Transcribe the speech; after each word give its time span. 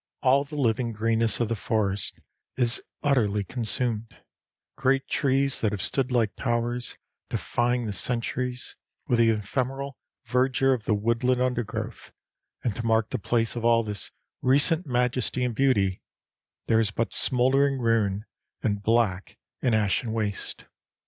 All 0.23 0.43
the 0.43 0.55
living 0.55 0.93
greenness 0.93 1.39
of 1.39 1.47
the 1.47 1.55
forest 1.55 2.17
is 2.57 2.81
utterly 3.03 3.43
consumed 3.43 4.17
great 4.75 5.07
trees 5.07 5.61
that 5.61 5.73
have 5.73 5.81
stood 5.83 6.11
like 6.11 6.35
towers, 6.35 6.97
defying 7.29 7.85
the 7.85 7.93
centuries, 7.93 8.75
with 9.05 9.19
the 9.19 9.29
ephemeral 9.29 9.99
verdure 10.25 10.73
of 10.73 10.85
the 10.85 10.95
woodland 10.95 11.39
undergrowth; 11.39 12.11
and 12.63 12.75
to 12.77 12.83
mark 12.83 13.09
the 13.11 13.19
place 13.19 13.55
of 13.55 13.63
all 13.63 13.83
this 13.83 14.09
recent 14.41 14.87
majesty 14.87 15.43
and 15.43 15.53
beauty, 15.53 16.01
there 16.65 16.79
is 16.79 16.89
but 16.89 17.13
smouldering 17.13 17.77
ruin 17.77 18.25
and 18.63 18.81
black 18.81 19.37
and 19.61 19.75
ashen 19.75 20.13
waste. 20.13 20.65